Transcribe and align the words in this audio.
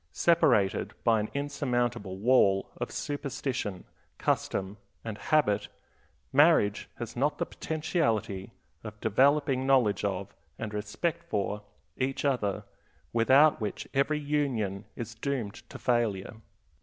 Separated 0.11 0.95
by 1.03 1.19
an 1.19 1.29
insurmountable 1.35 2.17
wall 2.17 2.71
of 2.77 2.89
superstition, 2.89 3.83
custom, 4.17 4.77
and 5.05 5.15
habit, 5.15 5.67
marriage 6.33 6.89
has 6.95 7.15
not 7.15 7.37
the 7.37 7.45
potentiality 7.45 8.51
of 8.83 8.99
developing 8.99 9.67
knowledge 9.67 10.03
of, 10.03 10.33
and 10.57 10.73
respect 10.73 11.23
for, 11.29 11.61
each 11.97 12.25
other, 12.25 12.63
without 13.13 13.61
which 13.61 13.87
every 13.93 14.19
union 14.19 14.85
is 14.95 15.13
doomed 15.13 15.53
to 15.69 15.77
failure. 15.77 16.33